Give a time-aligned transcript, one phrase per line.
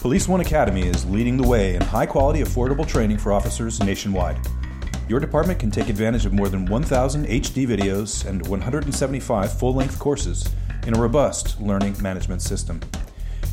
[0.00, 4.38] Police One Academy is leading the way in high quality, affordable training for officers nationwide.
[5.10, 9.98] Your department can take advantage of more than 1,000 HD videos and 175 full length
[9.98, 10.48] courses
[10.86, 12.80] in a robust learning management system.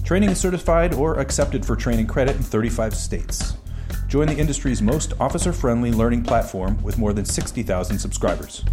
[0.06, 3.58] Training is certified or accepted for training credit in 35 states.
[4.08, 8.64] Join the industry's most officer friendly learning platform with more than 60,000 subscribers.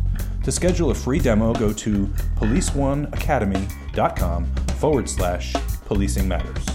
[0.44, 4.46] To schedule a free demo, go to policeoneacademy.com
[4.78, 5.54] forward slash
[5.86, 6.73] policing matters.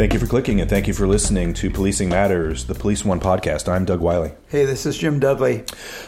[0.00, 3.20] Thank you for clicking and thank you for listening to Policing Matters, the Police One
[3.20, 3.68] podcast.
[3.68, 4.32] I'm Doug Wyllie.
[4.48, 5.64] Hey, this is Jim Dudley.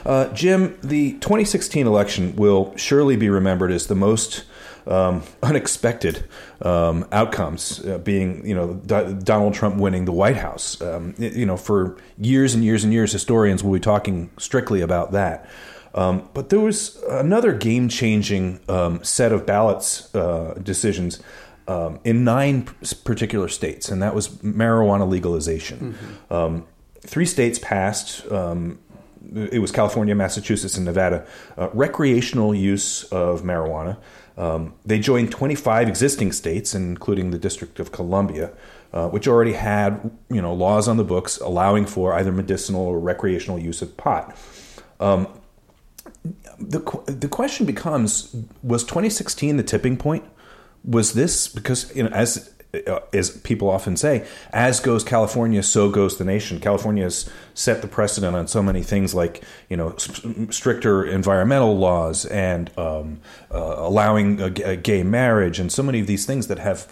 [0.07, 4.45] Uh, Jim, the 2016 election will surely be remembered as the most
[4.87, 6.25] um, unexpected
[6.63, 10.81] um, outcomes, uh, being you know D- Donald Trump winning the White House.
[10.81, 15.13] Um, you know, for years and years and years, historians will be talking strictly about
[15.13, 15.47] that.
[15.95, 21.21] Um, but there was another game changing um, set of ballots uh, decisions
[21.69, 22.69] um, in nine
[23.05, 25.95] particular states, and that was marijuana legalization.
[25.95, 26.35] Mm-hmm.
[26.35, 26.67] Um,
[27.01, 28.31] three states passed.
[28.31, 28.79] Um,
[29.35, 31.27] it was California, Massachusetts, and Nevada.
[31.57, 33.97] Uh, recreational use of marijuana.
[34.37, 38.53] Um, they joined 25 existing states, including the District of Columbia,
[38.93, 42.99] uh, which already had you know laws on the books allowing for either medicinal or
[42.99, 44.37] recreational use of pot.
[45.01, 45.29] Um,
[46.59, 50.25] the the question becomes: Was 2016 the tipping point?
[50.85, 52.53] Was this because you know as
[52.87, 56.59] uh, as people often say, as goes California, so goes the nation.
[56.59, 59.95] California has set the precedent on so many things like you know
[60.49, 66.07] stricter environmental laws and um, uh, allowing a, a gay marriage, and so many of
[66.07, 66.91] these things that have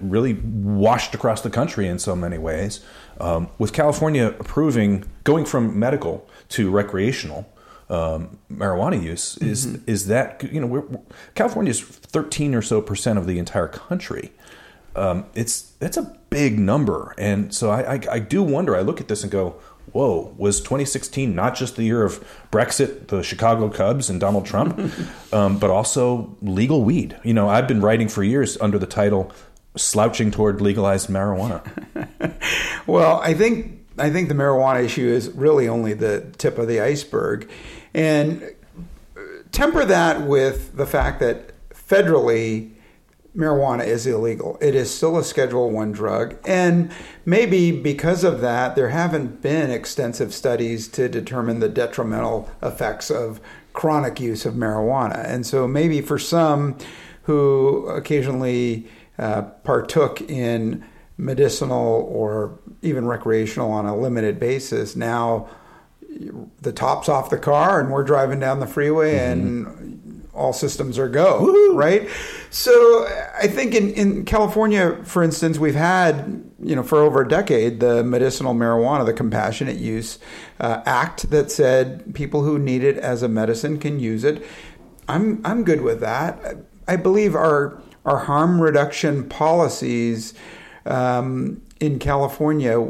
[0.00, 2.80] really washed across the country in so many ways.
[3.20, 7.51] Um, with California approving going from medical to recreational,
[7.92, 9.90] um, marijuana use is mm-hmm.
[9.90, 10.84] is that you know we're,
[11.34, 14.32] California is 13 or so percent of the entire country.
[14.96, 18.74] Um, it's that's a big number, and so I, I, I do wonder.
[18.74, 19.56] I look at this and go,
[19.92, 24.80] "Whoa!" Was 2016 not just the year of Brexit, the Chicago Cubs, and Donald Trump,
[25.32, 27.18] um, but also legal weed?
[27.22, 29.32] You know, I've been writing for years under the title
[29.76, 31.62] "Slouching Toward Legalized Marijuana."
[32.86, 36.80] well, I think I think the marijuana issue is really only the tip of the
[36.80, 37.50] iceberg.
[37.94, 38.54] And
[39.50, 42.70] temper that with the fact that federally
[43.36, 44.58] marijuana is illegal.
[44.60, 46.92] It is still a Schedule 1 drug and
[47.24, 53.40] maybe because of that there haven't been extensive studies to determine the detrimental effects of
[53.72, 55.24] chronic use of marijuana.
[55.24, 56.76] And so maybe for some
[57.22, 58.86] who occasionally
[59.18, 60.84] uh, partook in
[61.16, 65.48] medicinal or even recreational on a limited basis now
[66.60, 69.66] the top's off the car and we're driving down the freeway mm-hmm.
[69.66, 71.76] and all systems are go Woo-hoo.
[71.76, 72.08] right
[72.50, 72.72] so
[73.38, 77.80] i think in, in california for instance we've had you know for over a decade
[77.80, 80.18] the medicinal marijuana the compassionate use
[80.60, 84.44] uh, act that said people who need it as a medicine can use it
[85.08, 86.56] i'm i'm good with that
[86.88, 90.32] i believe our our harm reduction policies
[90.86, 92.80] um, in california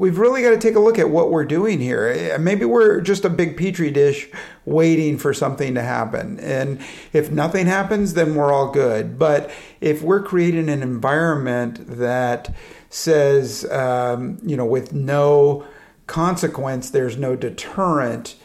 [0.00, 2.38] we've really got to take a look at what we're doing here.
[2.38, 4.30] Maybe we're just a big petri dish
[4.64, 6.40] waiting for something to happen.
[6.40, 6.80] And
[7.12, 9.18] if nothing happens, then we're all good.
[9.18, 9.50] But
[9.82, 12.54] if we're creating an environment that
[12.88, 15.66] says, um, you know, with no
[16.06, 18.36] consequence, there's no deterrent,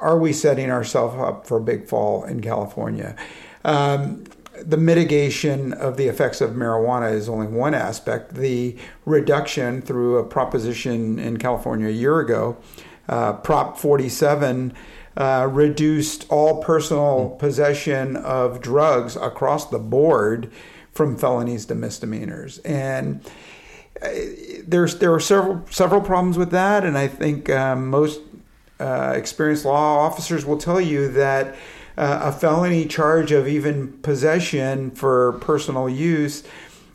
[0.00, 3.14] are we setting ourselves up for a big fall in California?
[3.64, 4.24] Um,
[4.62, 8.34] the mitigation of the effects of marijuana is only one aspect.
[8.34, 12.56] The reduction through a proposition in California a year ago,
[13.08, 14.72] uh, Prop 47,
[15.16, 17.38] uh, reduced all personal mm.
[17.38, 20.50] possession of drugs across the board
[20.92, 22.58] from felonies to misdemeanors.
[22.58, 23.24] And
[24.02, 24.08] uh,
[24.66, 28.20] there's there are several several problems with that, and I think um, most
[28.78, 31.56] uh, experienced law officers will tell you that
[31.96, 36.44] uh, a felony charge of even possession for personal use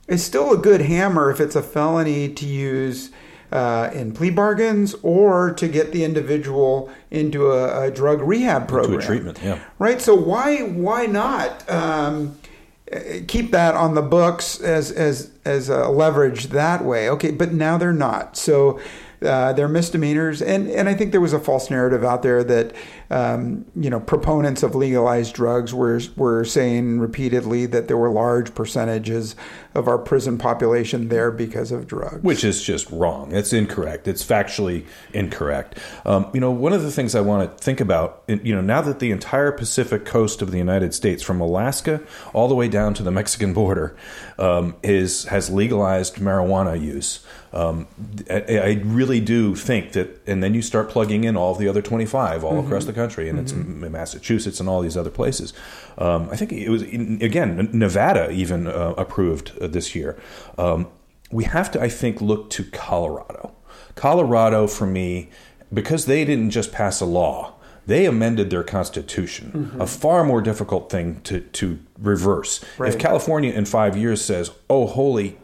[0.08, 3.12] is still a good hammer if it's a felony to use
[3.52, 8.94] uh, in plea bargains or to get the individual into a, a drug rehab program.
[8.94, 9.60] Into a treatment, yeah.
[9.80, 10.02] Right.
[10.02, 12.38] So why why not um,
[13.28, 17.10] keep that on the books as as as a leverage that way?
[17.10, 18.38] Okay, but now they're not.
[18.38, 18.80] So
[19.22, 22.74] uh, they're misdemeanors, and and I think there was a false narrative out there that
[23.12, 28.56] um, you know proponents of legalized drugs were were saying repeatedly that there were large
[28.56, 29.36] percentages
[29.76, 32.24] of our prison population there because of drugs.
[32.24, 33.34] Which is just wrong.
[33.34, 34.08] It's incorrect.
[34.08, 35.78] It's factually incorrect.
[36.06, 38.82] Um, you know, one of the things I want to think about, you know, now
[38.82, 42.02] that the entire Pacific coast of the United States, from Alaska
[42.34, 43.96] all the way down to the Mexican border,
[44.38, 47.26] um, is has legalized marijuana use.
[47.54, 47.88] Um,
[48.30, 51.68] I, I, really do think that, and then you start plugging in all of the
[51.68, 52.66] other 25 all mm-hmm.
[52.66, 53.84] across the country, and mm-hmm.
[53.84, 55.54] it's Massachusetts and all these other places.
[55.98, 60.20] Um, I think it was again Nevada even uh, approved uh, this year.
[60.58, 60.88] Um,
[61.32, 63.56] we have to, I think, look to Colorado.
[63.96, 65.30] Colorado, for me,
[65.74, 67.56] because they didn't just pass a law
[67.88, 69.82] they amended their constitution, mm-hmm.
[69.82, 72.64] a far more difficult thing to, to reverse.
[72.78, 72.94] Right.
[72.94, 75.38] If California in five years says, oh, holy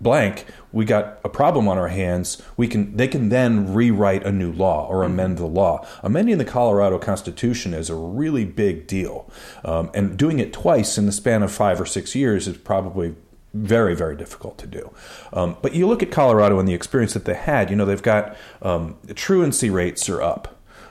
[0.00, 4.32] blank, we got a problem on our hands, we can they can then rewrite a
[4.32, 5.12] new law or mm-hmm.
[5.12, 5.86] amend the law.
[6.02, 9.30] Amending the Colorado Constitution is a really big deal,
[9.64, 13.14] um, and doing it twice in the span of five or six years is probably
[13.54, 14.92] very very difficult to do.
[15.32, 17.70] Um, but you look at Colorado and the experience that they had.
[17.70, 20.50] You know they've got um, truancy rates are up.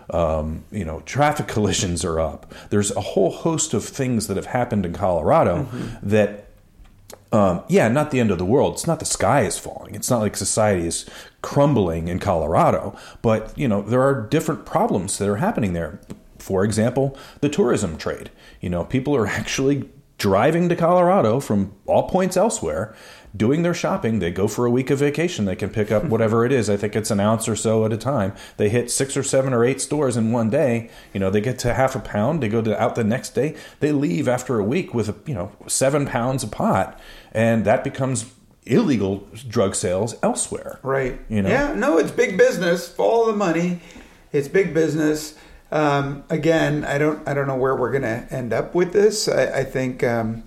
[0.09, 2.53] Um, you know, traffic collisions are up.
[2.69, 6.09] There's a whole host of things that have happened in Colorado mm-hmm.
[6.09, 6.42] that
[7.33, 8.75] um, yeah, not the end of the world.
[8.75, 9.95] It's not the sky is falling.
[9.95, 11.05] It's not like society is
[11.41, 12.95] crumbling in Colorado.
[13.23, 15.99] But you know, there are different problems that are happening there.
[16.37, 18.29] For example, the tourism trade.
[18.61, 19.89] You know, people are actually
[20.23, 22.95] driving to Colorado from all points elsewhere
[23.35, 24.19] doing their shopping.
[24.19, 25.43] They go for a week of vacation.
[25.43, 26.69] They can pick up whatever it is.
[26.69, 28.33] I think it's an ounce or so at a time.
[28.55, 30.89] They hit six or seven or eight stores in one day.
[31.13, 32.41] You know, they get to half a pound.
[32.41, 33.57] They go to out the next day.
[33.81, 36.97] They leave after a week with you know seven pounds of pot,
[37.33, 38.31] and that becomes
[38.65, 40.79] illegal drug sales elsewhere.
[40.83, 41.19] Right.
[41.27, 41.49] You know.
[41.49, 41.73] Yeah.
[41.73, 42.87] No, it's big business.
[42.87, 43.81] Follow the money.
[44.31, 45.37] It's big business.
[45.73, 47.27] Um, again, I don't.
[47.27, 49.27] I don't know where we're going to end up with this.
[49.27, 50.03] I, I think.
[50.03, 50.43] Um,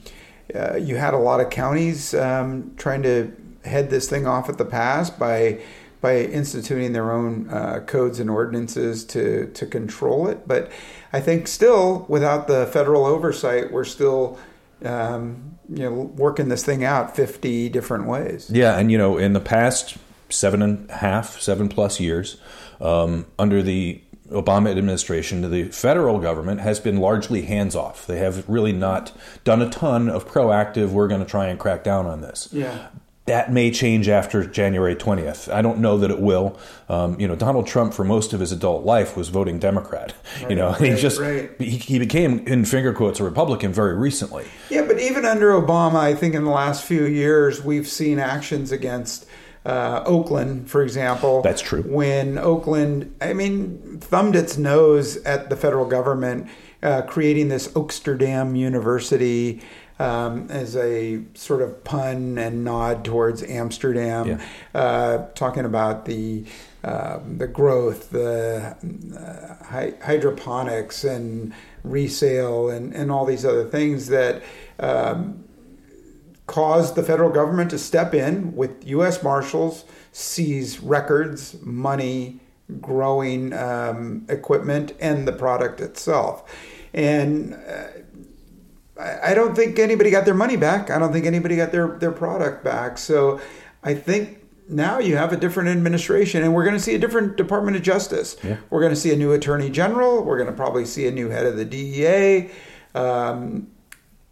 [0.55, 3.33] uh, you had a lot of counties um, trying to
[3.65, 5.61] head this thing off at the pass by
[6.01, 10.47] by instituting their own uh, codes and ordinances to to control it.
[10.47, 10.71] But
[11.13, 14.39] I think still, without the federal oversight, we're still
[14.85, 18.49] um, you know working this thing out fifty different ways.
[18.51, 19.97] Yeah, and you know, in the past
[20.29, 22.37] seven and a half, seven plus years,
[22.81, 24.01] um, under the
[24.31, 28.07] Obama administration, to the federal government has been largely hands off.
[28.07, 29.13] They have really not
[29.45, 32.49] done a ton of proactive, we're going to try and crack down on this.
[32.53, 32.89] Yeah.
[33.27, 35.53] That may change after January 20th.
[35.53, 36.57] I don't know that it will.
[36.89, 40.15] Um, you know, Donald Trump, for most of his adult life, was voting Democrat.
[40.43, 41.51] Right, you know, right, he just right.
[41.59, 44.47] he, he became, in finger quotes, a Republican very recently.
[44.71, 48.71] Yeah, but even under Obama, I think in the last few years, we've seen actions
[48.71, 49.27] against
[49.67, 51.43] uh, Oakland, for example.
[51.43, 51.83] That's true.
[51.83, 56.49] When Oakland, I mean, thumbed its nose at the federal government,
[56.85, 59.61] uh, creating this Oaksterdam University
[59.99, 64.41] um, as a sort of pun and nod towards Amsterdam, yeah.
[64.81, 66.45] uh, talking about the
[66.85, 68.77] um, the growth, the
[69.19, 69.65] uh,
[70.05, 71.53] hydroponics and
[71.83, 74.43] resale, and, and all these other things that.
[74.79, 75.43] Um,
[76.47, 79.23] caused the federal government to step in with U.S.
[79.23, 82.41] Marshals, seize records, money,
[82.81, 86.51] growing um, equipment, and the product itself.
[86.95, 87.87] And uh,
[88.99, 90.91] I don't think anybody got their money back.
[90.91, 92.97] I don't think anybody got their, their product back.
[92.97, 93.41] So
[93.83, 97.37] I think now you have a different administration, and we're going to see a different
[97.37, 98.37] Department of Justice.
[98.43, 98.57] Yeah.
[98.71, 100.25] We're going to see a new Attorney General.
[100.25, 102.51] We're going to probably see a new head of the DEA.
[102.95, 103.69] Um,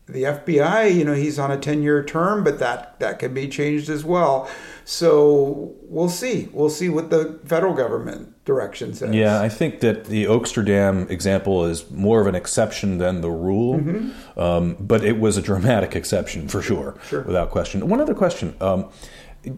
[0.07, 3.49] the FBI, you know, he's on a 10 year term, but that, that can be
[3.49, 4.51] changed as well.
[4.85, 6.49] So we'll see.
[6.53, 9.15] We'll see what the federal government direction says.
[9.15, 13.79] Yeah, I think that the Oaksterdam example is more of an exception than the rule,
[13.79, 14.39] mm-hmm.
[14.39, 17.23] um, but it was a dramatic exception for sure, sure.
[17.23, 17.89] without question.
[17.89, 18.91] One other question um,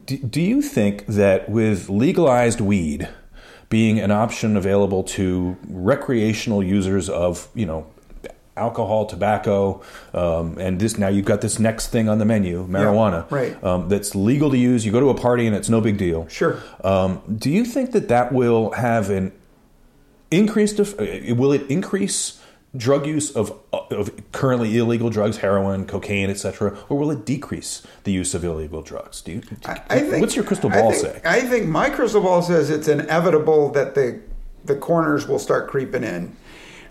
[0.04, 3.08] do, do you think that with legalized weed,
[3.68, 7.86] being an option available to recreational users of you know
[8.56, 9.82] alcohol, tobacco,
[10.14, 13.64] um, and this now you've got this next thing on the menu, marijuana, yeah, right?
[13.64, 14.84] Um, that's legal to use.
[14.84, 16.26] You go to a party and it's no big deal.
[16.28, 16.62] Sure.
[16.82, 19.32] Um, do you think that that will have an
[20.30, 20.80] increased?
[20.80, 22.40] Uh, will it increase?
[22.76, 28.12] drug use of, of currently illegal drugs, heroin, cocaine, etc., or will it decrease the
[28.12, 29.22] use of illegal drugs?
[29.22, 29.40] Do you?
[29.40, 31.20] Do, think, what's your crystal ball I think, say?
[31.24, 34.20] I think my crystal ball says it's inevitable that the
[34.66, 36.36] the corners will start creeping in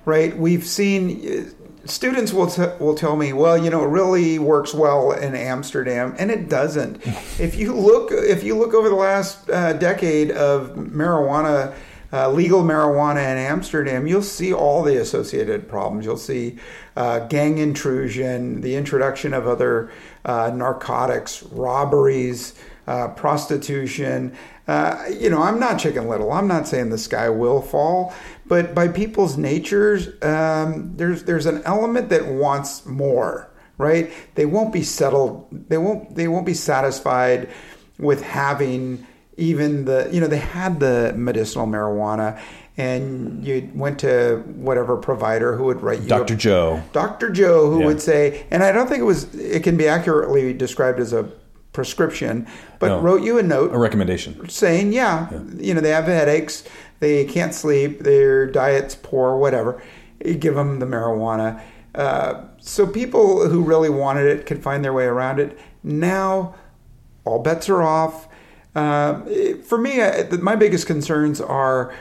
[0.06, 0.36] right?
[0.38, 1.54] We've seen
[1.86, 6.16] students will t- will tell me, well, you know, it really works well in Amsterdam,
[6.18, 7.06] and it doesn't.
[7.40, 11.74] if you look if you look over the last uh, decade of marijuana
[12.14, 16.06] uh, legal marijuana in Amsterdam, you'll see all the associated problems.
[16.06, 16.58] You'll see
[16.96, 19.92] uh, gang intrusion, the introduction of other
[20.24, 22.56] uh, narcotics, robberies,
[22.88, 24.36] uh, prostitution.
[24.68, 26.32] Uh, you know, I'm not Chicken Little.
[26.32, 28.14] I'm not saying the sky will fall,
[28.46, 33.52] but by people's natures, um, there's there's an element that wants more.
[33.78, 34.10] Right?
[34.36, 35.48] They won't be settled.
[35.52, 36.16] They won't.
[36.16, 37.50] They won't be satisfied
[38.00, 39.06] with having
[39.38, 42.40] even the you know they had the medicinal marijuana
[42.78, 46.34] and you went to whatever provider who would write you Dr.
[46.34, 46.84] A, Joe.
[46.92, 47.30] Dr.
[47.30, 47.86] Joe who Yeah.
[47.86, 51.30] would say and I don't think it was it can be accurately described as a
[51.72, 52.48] prescription
[52.80, 53.00] but No.
[53.02, 54.50] wrote you a note A recommendation.
[54.50, 55.28] saying, yeah,
[55.58, 56.64] you know, they have headaches,
[57.00, 59.82] they can't sleep, their diet's poor, whatever.
[60.24, 61.60] You give them the marijuana.
[61.94, 65.58] Uh, so people who really wanted it could find their way around it.
[65.84, 66.56] Now,
[67.24, 68.28] all bets are off.
[68.76, 71.94] Um, it- for me, I, my biggest concerns are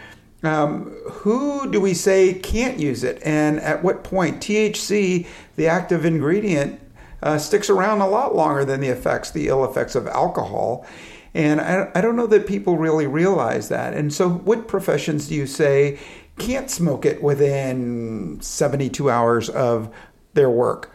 [0.47, 4.41] um, who do we say can't use it, and at what point?
[4.41, 6.81] THC, the active ingredient,
[7.23, 10.87] uh, sticks around a lot longer than the effects, the ill effects of alcohol.
[11.33, 13.95] And I, I don't know that people really realize that.
[13.95, 15.99] And so, what professions do you say
[16.39, 19.93] can't smoke it within 72 hours of
[20.35, 20.91] their work?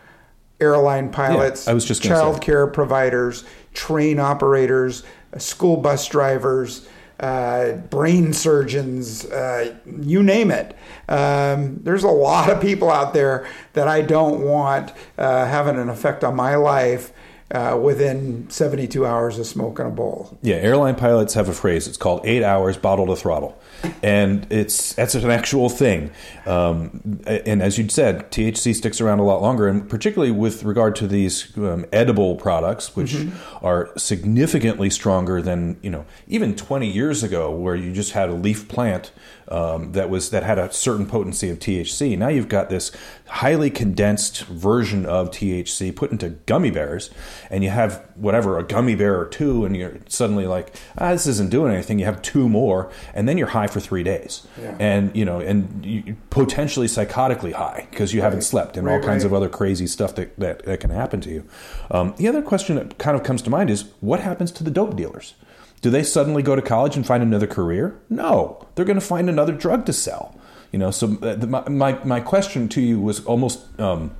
[0.61, 5.03] Airline pilots, I was just child care providers, train operators,
[5.37, 6.87] school bus drivers,
[7.19, 10.75] uh, brain surgeons, uh, you name it.
[11.07, 15.89] Um, there's a lot of people out there that I don't want uh, having an
[15.89, 17.11] effect on my life
[17.51, 20.37] uh, within 72 hours of smoking a bowl.
[20.41, 21.87] Yeah, airline pilots have a phrase.
[21.87, 23.59] It's called eight hours bottle to throttle,
[24.03, 26.11] and it's that's an actual thing.
[26.45, 30.95] Um, and as you said, THC sticks around a lot longer, and particularly with regard
[30.97, 33.17] to these um, edible products, which
[33.63, 38.33] are significantly stronger than you know even 20 years ago, where you just had a
[38.33, 39.11] leaf plant
[39.49, 42.17] um, that was that had a certain potency of THC.
[42.17, 42.91] Now you've got this
[43.27, 47.09] highly condensed version of THC put into gummy bears,
[47.49, 51.27] and you have whatever a gummy bear or two, and you're suddenly like, ah, this
[51.27, 51.99] isn't doing anything.
[51.99, 54.75] You have two more, and then you're high for three days, Yeah.
[54.79, 59.23] and you know, and you, potentially psychotically high because you haven't slept, and all kinds
[59.23, 59.27] right.
[59.27, 61.43] of other crazy stuff that that, that can happen to you.
[61.91, 64.71] Um, the other question that kind of comes to mind is, what happens to the
[64.71, 65.35] dope dealers?
[65.81, 67.97] Do they suddenly go to college and find another career?
[68.09, 70.35] No, they're going to find another drug to sell.
[70.71, 74.11] You know, so uh, the, my, my my question to you was almost um,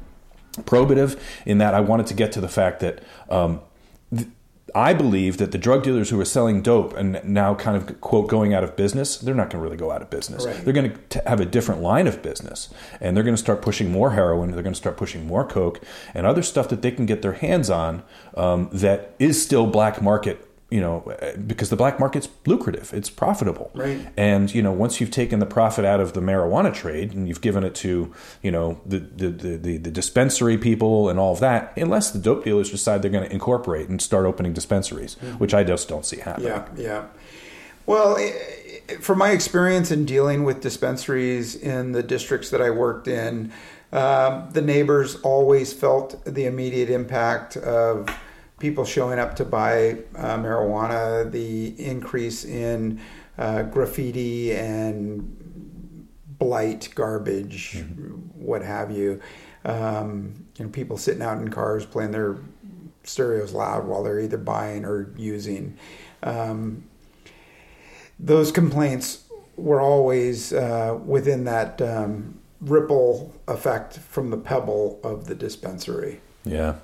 [0.65, 3.61] probative in that I wanted to get to the fact that um,
[4.15, 4.29] th-
[4.75, 8.27] I believe that the drug dealers who are selling dope and now kind of quote
[8.27, 10.45] going out of business, they're not going to really go out of business.
[10.45, 10.63] Right.
[10.63, 12.69] They're going to have a different line of business,
[13.01, 14.51] and they're going to start pushing more heroin.
[14.51, 15.81] They're going to start pushing more coke
[16.13, 18.03] and other stuff that they can get their hands on
[18.35, 20.45] um, that is still black market.
[20.71, 24.07] You know, uh, because the black market's lucrative, it's profitable, Right.
[24.15, 27.41] and you know, once you've taken the profit out of the marijuana trade and you've
[27.41, 31.73] given it to you know the the, the, the, dispensary people and all of that,
[31.75, 35.63] unless the dope dealers decide they're going to incorporate and start opening dispensaries, which I
[35.63, 36.49] just don't see happening.
[36.49, 37.03] Yeah, yeah.
[37.87, 38.33] Well, i-
[38.89, 43.51] i- from my experience in dealing with dispensaries in the districts that I worked in,
[43.91, 48.07] um, the neighbors always felt the immediate impact of
[48.59, 52.99] people showing up to buy uh, marijuana, the increase in
[53.37, 55.35] uh, graffiti and
[56.37, 57.83] blight, garbage,
[58.35, 59.21] what have you.
[59.65, 62.37] Um, you know, people sitting out in cars playing their
[63.03, 65.77] stereos loud while they're either buying or using.
[66.23, 66.83] Um,
[68.19, 69.23] those complaints
[69.55, 76.21] were always uh, within that um, ripple effect from the pebble of the dispensary.
[76.45, 76.75] Yeah.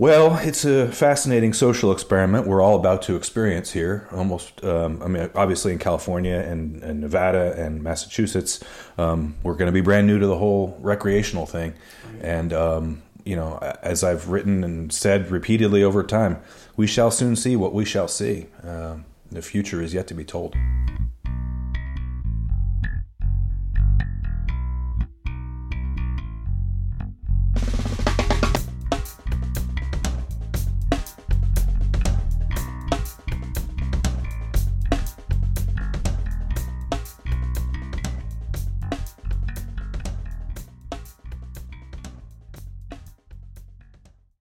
[0.00, 4.06] Well, it's a fascinating social experiment we're all about to experience here.
[4.12, 8.62] Almost, um, I mean, obviously in California and, and Nevada and Massachusetts,
[8.96, 11.74] um, we're going to be brand new to the whole recreational thing.
[12.20, 16.38] And, um, you know, as I've written and said repeatedly over time,
[16.76, 18.46] we shall soon see what we shall see.
[18.62, 20.54] Um, the future is yet to be told.